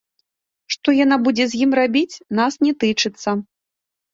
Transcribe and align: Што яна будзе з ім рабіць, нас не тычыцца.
Што 0.75 0.95
яна 0.99 1.17
будзе 1.27 1.45
з 1.51 1.61
ім 1.65 1.77
рабіць, 1.81 2.15
нас 2.41 2.53
не 2.67 2.73
тычыцца. 2.85 3.29